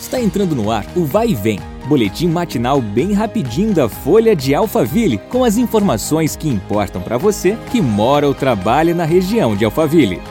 [0.00, 4.54] Está entrando no ar o Vai e Vem, boletim matinal bem rapidinho da Folha de
[4.54, 9.64] Alphaville, com as informações que importam para você que mora ou trabalha na região de
[9.64, 10.22] Alphaville.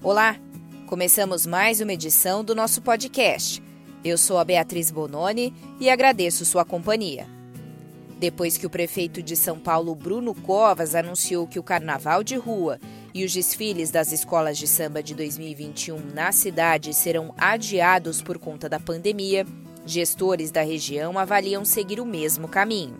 [0.00, 0.36] Olá,
[0.86, 3.62] começamos mais uma edição do nosso podcast.
[4.04, 7.37] Eu sou a Beatriz Bononi e agradeço sua companhia.
[8.18, 12.80] Depois que o prefeito de São Paulo, Bruno Covas, anunciou que o carnaval de rua
[13.14, 18.68] e os desfiles das escolas de samba de 2021 na cidade serão adiados por conta
[18.68, 19.46] da pandemia,
[19.86, 22.98] gestores da região avaliam seguir o mesmo caminho.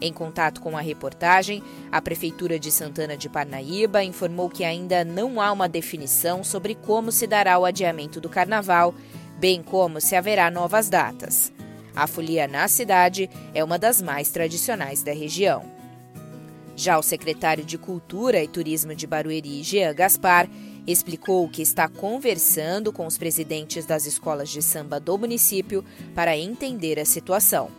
[0.00, 5.40] Em contato com a reportagem, a Prefeitura de Santana de Parnaíba informou que ainda não
[5.40, 8.94] há uma definição sobre como se dará o adiamento do carnaval,
[9.38, 11.52] bem como se haverá novas datas.
[12.00, 15.62] A folia na cidade é uma das mais tradicionais da região.
[16.74, 20.48] Já o secretário de Cultura e Turismo de Barueri, Jean Gaspar,
[20.86, 25.84] explicou que está conversando com os presidentes das escolas de samba do município
[26.14, 27.70] para entender a situação.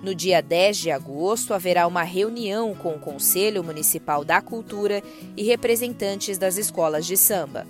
[0.00, 5.02] No dia 10 de agosto, haverá uma reunião com o Conselho Municipal da Cultura
[5.36, 7.66] e representantes das escolas de samba.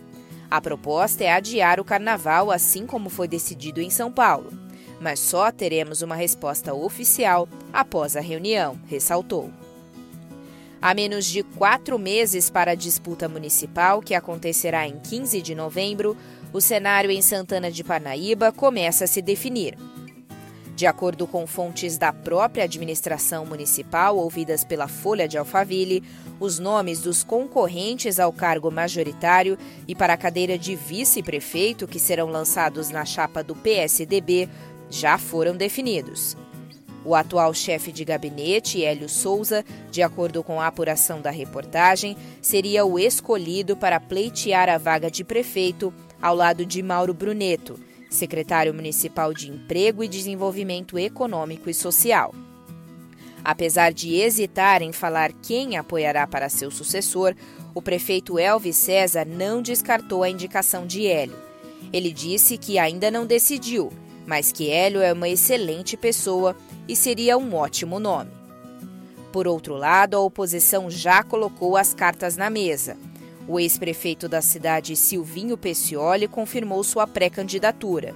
[0.50, 4.68] A proposta é adiar o carnaval, assim como foi decidido em São Paulo.
[5.00, 9.50] Mas só teremos uma resposta oficial após a reunião, ressaltou.
[10.82, 16.16] Há menos de quatro meses para a disputa municipal, que acontecerá em 15 de novembro,
[16.52, 19.76] o cenário em Santana de Parnaíba começa a se definir.
[20.80, 26.02] De acordo com fontes da própria administração municipal ouvidas pela Folha de Alphaville,
[26.40, 32.28] os nomes dos concorrentes ao cargo majoritário e para a cadeira de vice-prefeito que serão
[32.28, 34.48] lançados na chapa do PSDB
[34.90, 36.36] já foram definidos.
[37.04, 42.84] O atual chefe de gabinete, Hélio Souza, de acordo com a apuração da reportagem, seria
[42.84, 49.32] o escolhido para pleitear a vaga de prefeito ao lado de Mauro Bruneto, secretário municipal
[49.32, 52.34] de Emprego e Desenvolvimento Econômico e Social.
[53.42, 57.34] Apesar de hesitar em falar quem apoiará para seu sucessor,
[57.74, 61.36] o prefeito Elvis César não descartou a indicação de Hélio.
[61.90, 63.90] Ele disse que ainda não decidiu,
[64.26, 66.56] mas que Hélio é uma excelente pessoa
[66.88, 68.30] e seria um ótimo nome.
[69.32, 72.96] Por outro lado, a oposição já colocou as cartas na mesa.
[73.46, 78.14] O ex-prefeito da cidade, Silvinho Pecioli, confirmou sua pré-candidatura.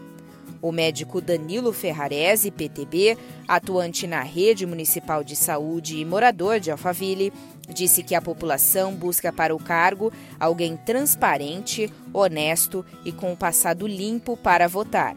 [0.61, 7.33] O médico Danilo Ferrarese, PTB, atuante na rede municipal de saúde e morador de Alphaville,
[7.69, 13.87] disse que a população busca para o cargo alguém transparente, honesto e com um passado
[13.87, 15.15] limpo para votar.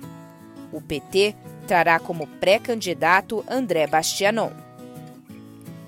[0.72, 1.36] O PT
[1.68, 4.50] trará como pré-candidato André Bastianon.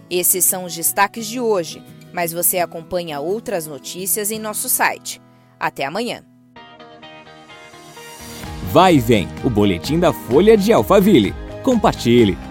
[0.10, 5.22] Esses são os destaques de hoje, mas você acompanha outras notícias em nosso site.
[5.60, 6.24] Até amanhã.
[8.72, 11.34] Vai e vem, o boletim da Folha de Alphaville.
[11.64, 12.49] Compartilhe.